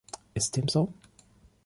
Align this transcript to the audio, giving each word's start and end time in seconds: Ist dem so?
Ist 0.33 0.55
dem 0.57 0.67
so? 0.67 0.91